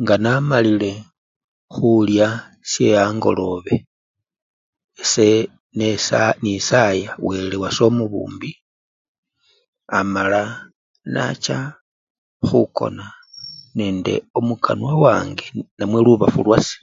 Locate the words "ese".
5.02-5.28